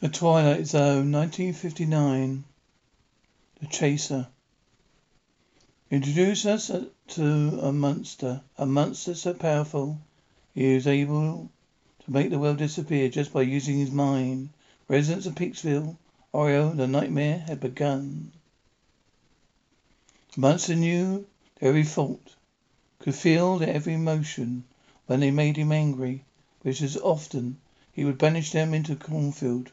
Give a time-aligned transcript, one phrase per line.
[0.00, 2.44] The Twilight Zone, 1959.
[3.60, 4.28] The Chaser.
[5.90, 6.70] Introduce us
[7.08, 9.98] to a monster, a monster so powerful
[10.54, 11.50] he is able
[12.02, 14.48] to make the world disappear just by using his mind.
[14.88, 15.98] Residents of Peaksville,
[16.32, 18.32] Ohio, the nightmare had begun.
[20.34, 21.26] The monster knew
[21.60, 22.36] every fault,
[23.00, 24.64] could feel every emotion
[25.04, 26.24] when they made him angry,
[26.62, 27.58] which is often
[27.92, 29.70] he would banish them into a cornfield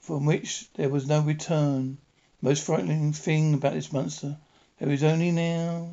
[0.00, 1.98] from which there was no return.
[2.40, 4.38] Most frightening thing about this monster,
[4.78, 5.90] there is only now.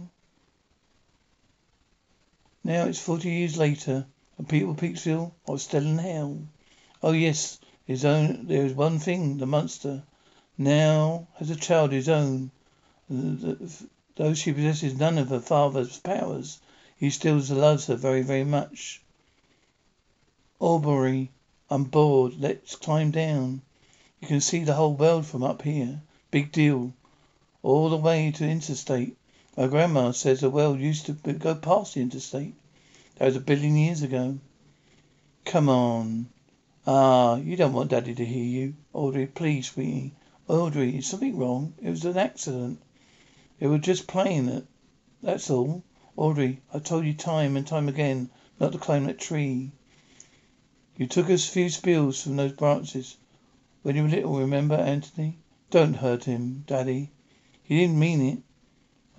[2.64, 4.06] Now it's forty years later,
[4.38, 6.39] and people Peaksville are still in hell.
[7.02, 8.45] Oh yes, his own.
[8.45, 10.03] There is one thing: the monster
[10.58, 12.52] now has a child of his own.
[13.09, 16.59] Though she possesses none of her father's powers,
[16.95, 19.02] he still loves her very, very much.
[20.59, 21.31] Audrey,
[21.69, 22.40] I'm bored.
[22.40, 23.62] Let's climb down.
[24.26, 26.02] You can see the whole world from up here.
[26.31, 26.94] Big deal.
[27.62, 29.16] All the way to Interstate.
[29.56, 32.56] My grandma says the world used to go past the Interstate.
[33.18, 34.40] That was a billion years ago.
[35.46, 36.25] Come on.
[36.88, 38.74] Ah, you don't want Daddy to hear you.
[38.94, 40.16] Audrey, please, sweetie.
[40.47, 41.75] Audrey, is something wrong?
[41.80, 42.81] It was an accident.
[43.59, 44.66] It was just playing it.
[45.22, 45.84] That's all.
[46.18, 49.69] Audrey, I've told you time and time again not to climb that tree.
[50.97, 53.18] You took a few spills from those branches.
[53.85, 55.38] When you were little, remember, Anthony?
[55.69, 57.12] Don't hurt him, Daddy.
[57.62, 58.40] He didn't mean it.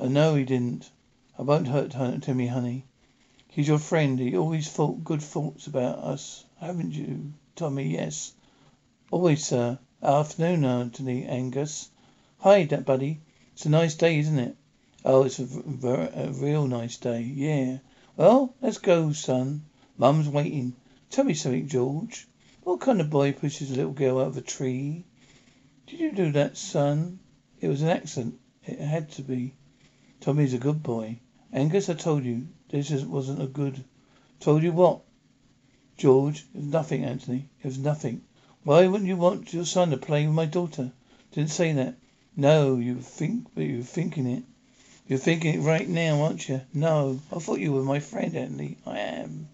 [0.00, 0.90] I know he didn't.
[1.38, 2.84] I won't hurt Timmy, honey.
[3.46, 4.18] He's your friend.
[4.18, 6.44] He always thought good thoughts about us.
[6.58, 7.92] Haven't you, Tommy?
[7.92, 8.32] Yes.
[9.12, 9.78] Always, sir.
[10.02, 11.26] Afternoon, Anthony.
[11.26, 11.88] Angus.
[12.38, 13.20] Hi, buddy.
[13.52, 14.56] It's a nice day, isn't it?
[15.04, 15.46] Oh, it's a,
[15.84, 17.20] a, a real nice day.
[17.20, 17.78] Yeah.
[18.16, 19.62] Well, let's go, son.
[19.96, 20.74] Mum's waiting.
[21.08, 22.26] Tell me something, George.
[22.66, 25.04] What kind of boy pushes a little girl out of a tree?
[25.86, 27.20] Did you do that, son?
[27.60, 28.40] It was an accident.
[28.64, 29.54] It had to be.
[30.20, 31.20] Tommy's a good boy.
[31.52, 33.84] Angus, I told you this wasn't a good.
[34.40, 35.02] Told you what?
[35.96, 37.48] George, it was nothing, Anthony.
[37.62, 38.22] It was nothing.
[38.64, 40.90] Why wouldn't you want your son to play with my daughter?
[41.30, 41.94] Didn't say that.
[42.36, 44.42] No, you think, but you're thinking it.
[45.06, 46.62] You're thinking it right now, aren't you?
[46.74, 48.76] No, I thought you were my friend, Anthony.
[48.84, 49.48] I am.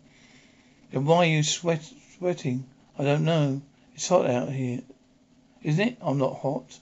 [0.91, 1.87] Then why are you sweat,
[2.17, 2.65] sweating?
[2.99, 3.63] I don't know.
[3.95, 4.81] It's hot out here.
[5.63, 5.97] Isn't it?
[6.03, 6.79] I'm not hot.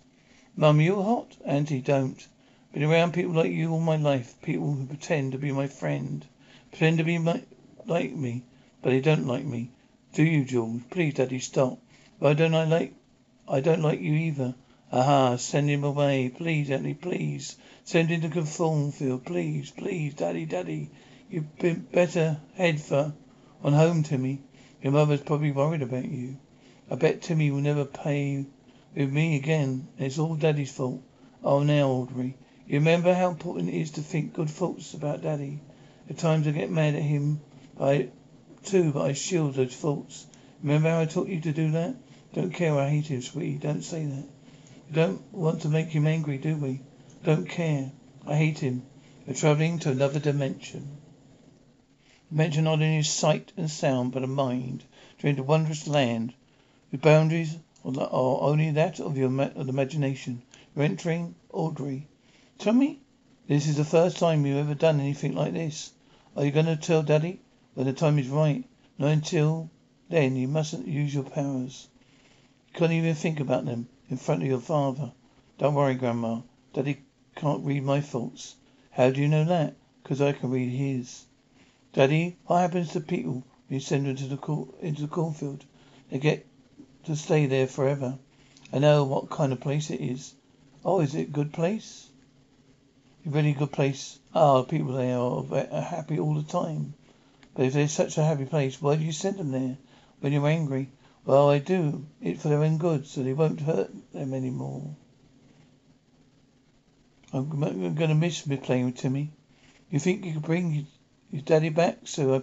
[0.57, 1.37] Mum, you're hot?
[1.45, 2.27] Auntie, don't.
[2.73, 4.35] Been around people like you all my life.
[4.43, 6.25] People who pretend to be my friend.
[6.71, 8.43] Pretend to be like me.
[8.83, 9.71] But they don't like me.
[10.13, 10.83] Do you, George?
[10.91, 11.79] Please, Daddy, stop.
[12.19, 12.95] Why don't I like,
[13.49, 14.55] I don't like you either.
[14.93, 16.29] Aha, send him away.
[16.29, 17.57] Please, Auntie, please.
[17.85, 19.25] Send him to Cornfield.
[19.25, 20.91] Please, please, Daddy, Daddy.
[21.31, 23.13] You'd better head for
[23.63, 24.41] on home, Timmy.
[24.83, 26.39] Your mother's probably worried about you.
[26.91, 28.47] I bet Timmy will never pay
[28.95, 31.03] with me again, and it's all Daddy's fault.
[31.45, 32.37] Oh, now, Audrey,
[32.67, 35.61] you remember how important it is to think good thoughts about Daddy.
[36.09, 37.41] At times I get mad at him,
[37.77, 38.09] but I,
[38.65, 40.27] too, but I shield those thoughts.
[40.63, 41.95] Remember how I taught you to do that?
[42.33, 43.59] Don't care I hate him, sweetie.
[43.59, 44.25] Don't say that.
[44.89, 46.81] We don't want to make him angry, do we?
[47.25, 47.93] Don't care.
[48.27, 48.83] I hate him.
[49.27, 51.00] We're travelling to another dimension.
[52.33, 54.85] Mention not only sight and sound, but a mind,
[55.19, 56.33] to enter wondrous land,
[56.91, 60.43] whose boundaries are only that of your imagination.
[60.77, 62.07] You're entering Audrey.
[62.59, 63.01] Tell me,
[63.49, 65.93] this is the first time you've ever done anything like this.
[66.37, 67.41] Are you going to tell Daddy
[67.75, 68.65] when the time is right?
[68.97, 69.69] Not until
[70.09, 70.37] then.
[70.37, 71.89] You mustn't use your powers.
[72.69, 75.11] You can't even think about them in front of your father.
[75.59, 76.43] Don't worry, Grandma.
[76.75, 77.03] Daddy
[77.35, 78.55] can't read my thoughts.
[78.93, 79.75] How do you know that?
[80.03, 81.27] Because I can read his.
[81.93, 85.65] Daddy, what happens to people when you send them to the into the cornfield?
[86.09, 86.47] They get
[87.05, 88.17] to stay there forever.
[88.73, 90.33] I know what kind of place it is.
[90.85, 92.09] Oh, is it a good place?
[93.27, 94.21] A really good place.
[94.33, 96.95] Ah, people there are, are happy all the time.
[97.55, 99.77] But if there's such a happy place, why do you send them there
[100.21, 100.91] when you're angry?
[101.25, 104.95] Well, I do it for their own good, so they won't hurt them any more.
[107.33, 109.33] I'm, I'm going to miss me playing with Timmy.
[109.91, 110.87] You think you could bring
[111.31, 112.43] your daddy back so I,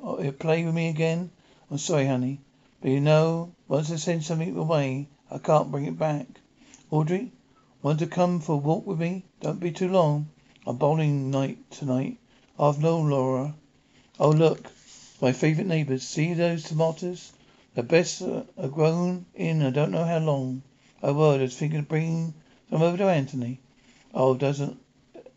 [0.00, 1.30] oh, he'll play with me again?
[1.70, 2.40] I'm sorry, honey.
[2.80, 6.26] But you know, once I send something away, I can't bring it back.
[6.90, 7.32] Audrey,
[7.82, 9.24] want to come for a walk with me?
[9.40, 10.30] Don't be too long.
[10.66, 12.18] A bowling night tonight.
[12.58, 13.54] I've no Laura.
[14.18, 14.70] Oh, look,
[15.20, 16.02] my favourite neighbours.
[16.02, 17.32] See those tomatoes?
[17.74, 20.62] The best are grown in I don't know how long.
[21.02, 22.34] Oh, word, I was thinking of bringing
[22.70, 23.60] some over to Anthony.
[24.14, 24.78] Oh, doesn't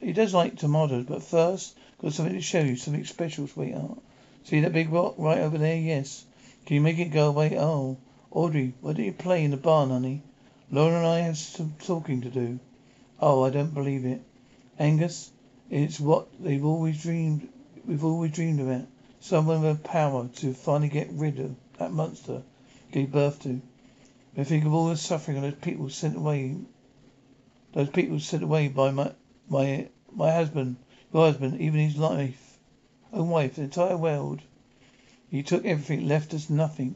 [0.01, 4.00] he does like tomatoes, but first, got something to show you, something special, sweetheart.
[4.44, 5.77] See that big rock right over there?
[5.77, 6.25] Yes.
[6.65, 7.57] Can you make it go away?
[7.57, 7.98] Oh,
[8.31, 10.24] Audrey, why don't you play in the barn, honey?
[10.71, 12.59] Laura and I have some talking to do.
[13.19, 14.21] Oh, I don't believe it.
[14.80, 15.31] Agnes,
[15.69, 17.48] it's what they've always dreamed,
[17.86, 18.88] we've always dreamed about.
[19.19, 22.42] Someone with power to finally get rid of that monster
[22.92, 23.62] gave birth to.
[24.36, 26.56] I think of all the suffering of those people sent away,
[27.74, 29.12] those people sent away by my
[29.47, 30.77] my my husband,
[31.19, 32.57] husband, even his life,
[33.11, 34.41] own wife, the entire world.
[35.29, 36.95] He took everything, left us nothing.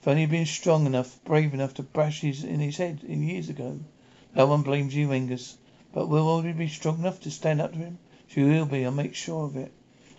[0.00, 3.22] If only he'd been strong enough, brave enough to bash his in his head in
[3.22, 3.78] years ago.
[4.34, 5.56] No one blames you, Agnes.
[5.92, 7.98] But will Audrey be strong enough to stand up to him?
[8.26, 9.70] She will be, I'll make sure of it.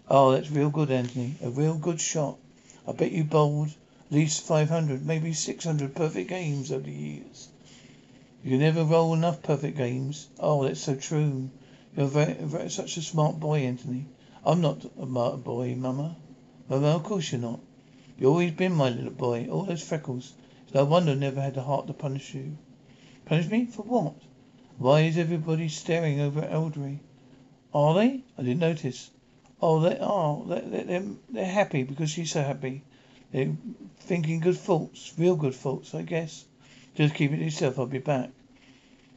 [0.09, 1.35] Oh, that's real good, Anthony.
[1.43, 2.37] A real good shot.
[2.87, 6.91] I bet you bowled at least five hundred, maybe six hundred perfect games over the
[6.91, 7.49] years.
[8.43, 10.27] You never roll enough perfect games.
[10.39, 11.49] Oh, that's so true.
[11.95, 14.07] You're very, very, such a smart boy, Anthony.
[14.43, 15.05] I'm not a
[15.37, 16.15] boy, Mama.
[16.67, 17.59] Mama, of course you're not.
[18.17, 19.47] You've always been my little boy.
[19.51, 20.33] All those freckles.
[20.63, 22.57] It's no wonder I never had the heart to punish you.
[23.25, 23.65] Punish me?
[23.65, 24.15] For what?
[24.79, 26.99] Why is everybody staring over at Audrey?
[27.75, 28.23] Are they?
[28.37, 29.11] I didn't notice.
[29.61, 30.43] Oh, they are.
[30.45, 32.83] They're, they're, they're happy because she's so happy.
[33.31, 33.55] They're
[33.99, 35.13] thinking good thoughts.
[35.17, 36.43] Real good thoughts, I guess.
[36.95, 37.77] Just keep it to yourself.
[37.77, 38.31] I'll be back.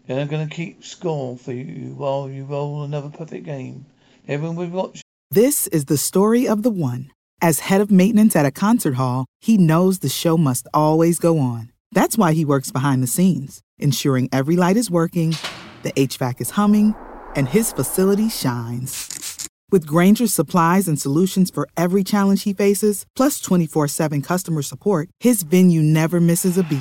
[0.07, 3.87] Then I'm going to keep score for you while you roll another perfect game.
[4.29, 5.03] Everyone will watch.
[5.31, 7.11] This is the story of the one.
[7.43, 11.39] As head of maintenance at a concert hall, he knows the show must always go
[11.39, 11.73] on.
[11.93, 15.37] That's why he works behind the scenes, ensuring every light is working,
[15.83, 16.95] the HVAC is humming,
[17.35, 19.49] and his facility shines.
[19.73, 25.09] With Grainger's supplies and solutions for every challenge he faces, plus 24 7 customer support,
[25.19, 26.81] his venue never misses a beat.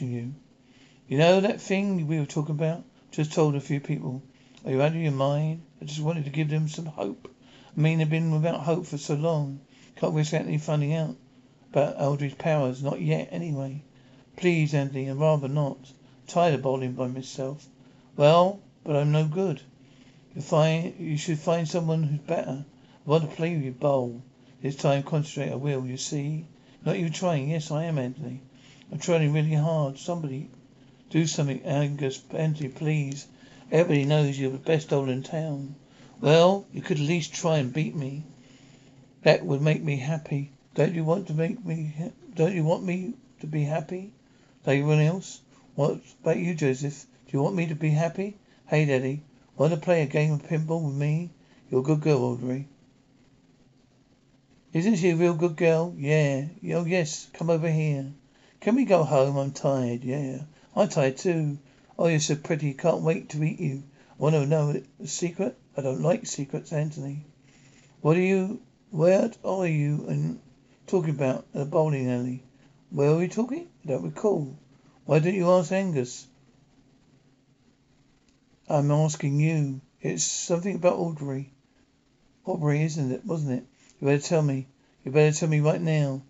[0.00, 0.34] You.
[1.06, 2.82] You know that thing we were talking about?
[3.12, 4.24] Just told a few people.
[4.64, 5.62] Are you out of your mind?
[5.80, 7.32] I just wanted to give them some hope.
[7.76, 9.60] I mean, they've been without hope for so long.
[9.94, 11.14] Can't risk Anthony finding out
[11.70, 12.82] about Audrey's powers.
[12.82, 13.82] Not yet, anyway.
[14.36, 15.78] Please, Anthony, I'd rather not.
[15.78, 17.64] I'm tired of bowling by myself.
[18.16, 19.62] Well, but I'm no good.
[20.34, 22.64] You find you should find someone who's better.
[23.06, 24.22] I want to play with you, bowl.
[24.60, 26.46] This time concentrate I will, you see.
[26.84, 27.48] Not you trying.
[27.48, 28.40] Yes, I am, Anthony.
[28.92, 29.98] I'm trying really hard.
[29.98, 30.50] Somebody
[31.10, 33.26] do something, Agnes Anthony, please.
[33.72, 35.74] Everybody knows you're the best old in town.
[36.20, 38.24] Well, you could at least try and beat me.
[39.22, 40.50] That would make me happy.
[40.74, 41.94] Don't you want to make me?
[42.34, 44.12] Don't you want me to be happy?
[44.66, 45.40] Like everyone else?
[45.74, 47.06] What about you, Joseph?
[47.26, 48.36] Do you want me to be happy?
[48.66, 49.22] Hey, Daddy,
[49.56, 51.30] want to play a game of pinball with me?
[51.70, 52.68] You're a good girl, Audrey.
[54.72, 55.94] Isn't she a real good girl?
[55.96, 56.46] Yeah.
[56.74, 57.28] Oh, yes.
[57.32, 58.12] Come over here.
[58.64, 59.36] Can we go home?
[59.36, 60.04] I'm tired.
[60.04, 60.38] Yeah.
[60.74, 61.58] I'm tired too.
[61.98, 62.72] Oh, you're so pretty.
[62.72, 63.82] Can't wait to eat you.
[64.12, 65.58] Oh, Want to know a secret?
[65.76, 67.26] I don't like secrets, Anthony.
[68.00, 70.40] What are you, what are you and
[70.86, 72.42] talking about the bowling alley?
[72.88, 73.68] Where are we talking?
[73.84, 74.56] I don't recall.
[75.04, 76.26] Why don't you ask Agnes?
[78.66, 79.82] I'm asking you.
[80.00, 81.52] It's something about Audrey.
[82.46, 83.26] Audrey, isn't it?
[83.26, 83.66] Wasn't it?
[84.00, 84.68] You better tell me.
[85.04, 86.22] You better tell me right now.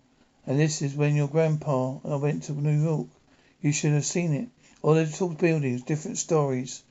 [0.47, 3.07] And this is when your grandpa and I went to New York.
[3.61, 4.49] You should have seen it.
[4.81, 6.83] All those tall buildings, different stories.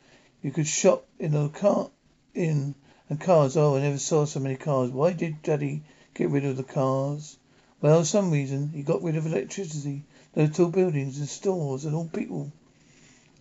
[0.43, 1.91] You could shop in a car
[2.35, 2.75] in.
[3.11, 4.91] And cars, oh, I never saw so many cars.
[4.91, 5.83] Why did Daddy
[6.15, 7.37] get rid of the cars?
[7.83, 8.71] Well, some reason.
[8.71, 12.51] He got rid of electricity, those tall buildings and stores and all people.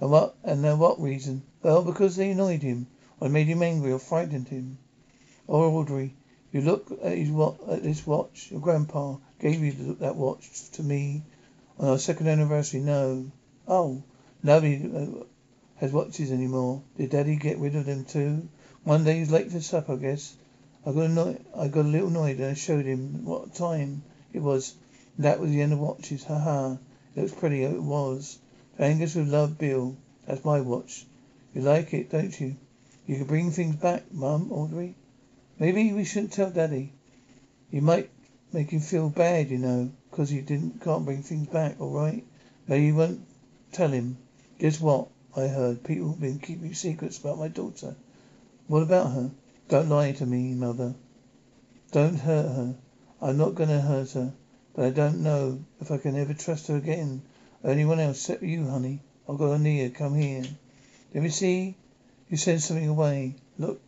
[0.02, 1.44] And what, and now what reason?
[1.62, 2.88] Well, because they annoyed him,
[3.22, 4.78] or made him angry, or frightened him.
[5.48, 6.14] Oh, Audrey,
[6.52, 8.52] you look at his wa- at this watch.
[8.52, 11.22] Your grandpa gave you that watch to me
[11.78, 12.80] on our second anniversary.
[12.80, 13.30] No.
[13.68, 14.02] Oh,
[14.42, 15.26] nobody uh,
[15.76, 16.82] has watches anymore.
[16.96, 18.48] Did Daddy get rid of them too?
[18.86, 20.34] One day he's late for supper, I guess.
[20.86, 24.40] I got annoyed, I got a little annoyed and I showed him what time it
[24.40, 24.76] was.
[25.20, 26.24] That was the end of watches.
[26.24, 26.78] Ha ha.
[27.14, 27.64] It looks pretty.
[27.64, 28.40] It was.
[28.80, 29.98] Agnes with love, Bill.
[30.26, 31.06] That's my watch.
[31.54, 32.56] You like it, don't you?
[33.06, 34.96] You can bring things back, Mum, Audrey.
[35.60, 36.94] Maybe we shouldn't tell Daddy.
[37.72, 38.10] You might
[38.54, 41.82] make him feel bad, you know, 'cause he didn't can't bring things back.
[41.82, 42.24] All right.
[42.68, 43.22] Maybe you won't
[43.72, 44.18] tell him.
[44.60, 45.08] Guess what?
[45.36, 47.96] I heard people have been keeping secrets about my daughter.
[48.68, 49.32] What about her?
[49.68, 50.94] Don't lie to me, mother.
[51.92, 52.76] Don't hurt her.
[53.22, 54.34] I'm not going to hurt her,
[54.76, 57.24] but I don't know if I can ever trust her again.
[57.64, 59.02] Anyone else except you, honey.
[59.28, 59.94] I've got Ania.
[59.94, 60.44] Come here.
[61.14, 61.76] Let me see.
[62.30, 63.36] You sent something away.
[63.58, 63.82] Look.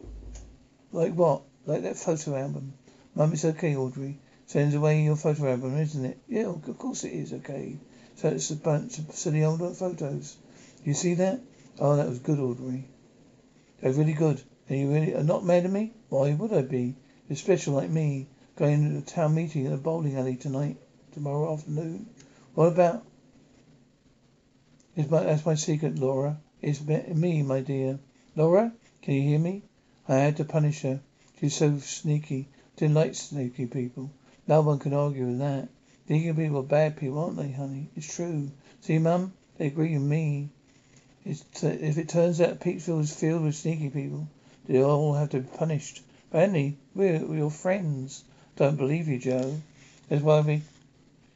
[0.91, 1.41] Like what?
[1.65, 2.73] Like that photo album.
[3.15, 4.17] Mum, it's okay, Audrey.
[4.47, 6.19] Sends away your photo album, isn't it?
[6.27, 7.77] Yeah, of course it is okay.
[8.15, 10.37] So it's a bunch of silly old photos.
[10.83, 11.41] You see that?
[11.79, 12.87] Oh, that was good, Audrey.
[13.81, 14.41] They're really good.
[14.69, 15.93] And you really are not mad at me?
[16.09, 16.95] Why would I be?
[17.27, 18.27] You're special like me.
[18.55, 20.77] Going to a town meeting in a bowling alley tonight,
[21.13, 22.07] tomorrow afternoon.
[22.53, 23.03] What about?
[24.95, 26.37] It's my, that's my secret, Laura.
[26.61, 27.99] It's me, my dear.
[28.35, 28.71] Laura,
[29.01, 29.63] can you hear me?
[30.07, 31.01] I had to punish her.
[31.39, 32.47] She's so sneaky.
[32.77, 34.11] Didn't like sneaky people.
[34.47, 35.69] No one can argue with that.
[36.05, 37.89] Sneaky people are bad people, aren't they, honey?
[37.95, 38.51] It's true.
[38.81, 39.33] See, Mum?
[39.57, 40.49] They agree with me.
[41.23, 44.27] T- if it turns out Peaksville is filled with sneaky people,
[44.67, 46.03] they all have to be punished.
[46.29, 48.23] Brandy, we're, we're your friends.
[48.55, 49.59] Don't believe you, Joe.
[50.09, 50.61] That's why we,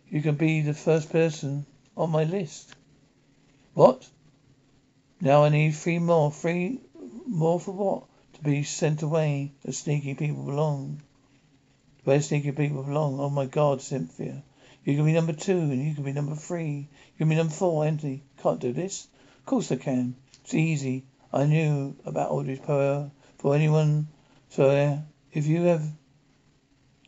[0.09, 1.65] you can be the first person
[1.97, 2.75] on my list.
[3.73, 4.07] What?
[5.19, 6.31] Now I need three more.
[6.31, 6.79] Three
[7.25, 8.03] more for what?
[8.35, 11.01] To be sent away as sneaky people belong.
[12.09, 13.19] Where sneaky people belong.
[13.19, 14.41] Oh my God, Cynthia.
[14.83, 16.87] You can be number two and you can be number three.
[17.13, 18.23] You can be number four, Anthony.
[18.41, 19.07] Can't do this.
[19.37, 20.15] Of course I can.
[20.43, 21.05] It's easy.
[21.31, 24.07] I knew about Audrey's power for anyone.
[24.49, 24.97] So uh,
[25.33, 25.83] if you have,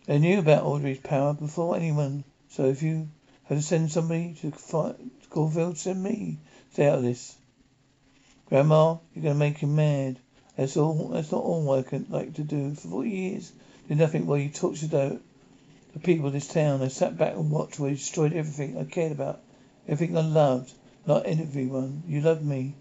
[0.07, 2.23] I knew about Audrey's power before anyone.
[2.49, 3.09] So if you
[3.45, 4.97] have to send somebody to fight
[5.31, 6.37] Caulfield, send me.
[6.73, 7.35] Stay out of this.
[8.49, 10.19] Grandma, you're gonna make him mad.
[10.57, 11.07] That's all.
[11.07, 12.75] That's not all I can like to do.
[12.75, 13.51] For forty years,
[13.91, 15.19] did nothing while you tortured out
[15.91, 16.81] the people of this town.
[16.81, 19.41] I sat back and watched while you destroyed everything I cared about,
[19.85, 20.71] everything I loved.
[21.05, 22.03] Not everyone.
[22.07, 22.75] You loved me.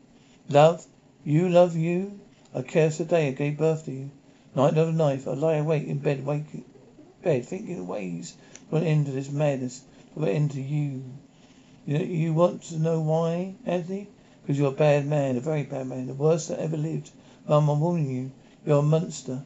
[0.48, 0.86] Love?
[1.24, 2.20] You love you?
[2.54, 4.10] I cursed the day I gave birth to you.
[4.54, 6.64] Night after night, I lie awake in bed, waking,
[7.24, 8.36] bed, thinking ways
[8.68, 9.82] to an end to this madness,
[10.14, 11.02] to an end to you.
[11.86, 14.06] You, know, you want to know why, Anthony?
[14.42, 17.10] Because you're a bad man, a very bad man, the worst that ever lived.
[17.48, 18.30] Mum, I'm warning you.
[18.64, 19.44] You're a monster.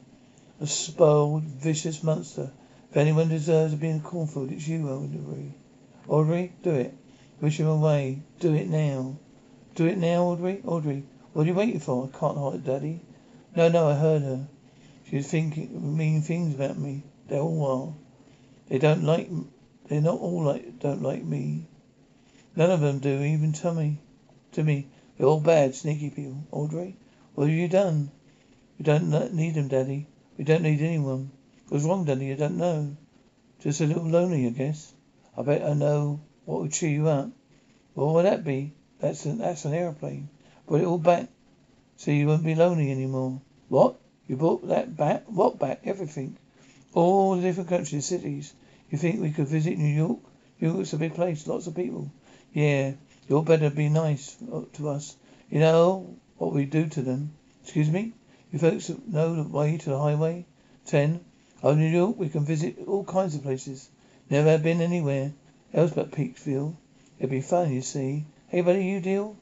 [0.61, 2.53] A spoiled, vicious monster.
[2.91, 5.53] If anyone deserves to be in cornfield, it's you, Audrey.
[6.07, 6.95] Audrey, do it.
[7.41, 8.23] Wish him away.
[8.39, 9.19] Do it now.
[9.75, 10.63] Do it now, Audrey.
[10.65, 12.09] Audrey, what are you waiting for?
[12.09, 13.01] I can't hide Daddy.
[13.57, 14.47] No, no, I heard her.
[15.09, 17.03] She was thinking mean things about me.
[17.27, 17.95] They all are.
[18.69, 19.29] They don't like.
[19.89, 20.79] They're not all like.
[20.79, 21.67] Don't like me.
[22.55, 23.23] None of them do.
[23.23, 23.99] Even Tommy.
[24.53, 24.87] To me,
[25.19, 26.45] they're all bad, sneaky people.
[26.53, 26.97] Audrey,
[27.35, 28.13] what have you done?
[28.79, 30.07] You don't need them, Daddy.
[30.37, 31.31] We don't need anyone.
[31.69, 32.33] What's wrong, Daddy?
[32.33, 32.97] I don't know.
[33.61, 34.93] Just a little lonely, I guess.
[35.37, 37.31] I bet I know what would cheer you up.
[37.95, 38.73] What would that be?
[39.00, 40.29] That's an, that's an aeroplane.
[40.67, 41.29] Put it all back
[41.97, 43.41] so you won't be lonely anymore.
[43.69, 43.97] What?
[44.26, 45.25] You brought that back?
[45.26, 45.83] What back?
[45.85, 46.37] Everything.
[46.95, 48.53] All the different countries, cities.
[48.91, 50.19] You think we could visit New York?
[50.61, 52.11] New York's a big place, lots of people.
[52.53, 52.93] Yeah,
[53.29, 55.17] you all better be nice uh, to us.
[55.50, 57.35] You know what we do to them.
[57.62, 58.14] Excuse me?
[58.55, 60.47] You folks know the way to the highway?
[60.87, 61.25] Ten.
[61.61, 63.89] Oh, New York, we can visit all kinds of places.
[64.31, 65.33] Never have been anywhere
[65.73, 66.77] else but Peaksville.
[67.19, 68.27] It'd be fun, you see.
[68.47, 69.37] Hey, buddy, you deal?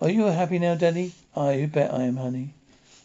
[0.00, 1.12] Are you happy now, Daddy?
[1.36, 2.54] I you bet I am, honey.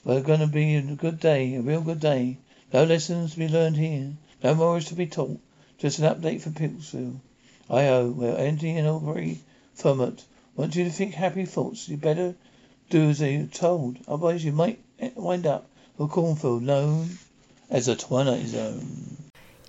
[0.05, 2.37] We're gonna be a good day, a real good day.
[2.71, 4.13] No lessons to be learned here.
[4.41, 5.41] No morals to be taught.
[5.77, 7.19] Just an update for Peaksville.
[7.69, 9.39] I oh, we're Anthony and Audrey
[9.73, 10.23] Fremont.
[10.55, 11.89] Want you to think happy thoughts.
[11.89, 12.35] You better
[12.89, 13.97] do as you're told.
[14.07, 14.79] Otherwise you might
[15.15, 17.09] wind up a cornfield known
[17.69, 19.17] as a Twilight Zone.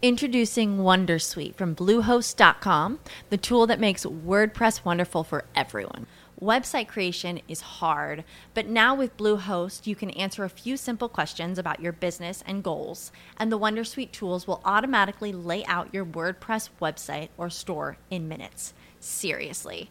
[0.02, 2.98] Introducing Wondersuite from Bluehost.com,
[3.30, 6.06] the tool that makes WordPress wonderful for everyone.
[6.42, 11.58] Website creation is hard, but now with Bluehost, you can answer a few simple questions
[11.58, 16.68] about your business and goals, and the Wondersuite tools will automatically lay out your WordPress
[16.82, 18.74] website or store in minutes.
[19.00, 19.90] Seriously.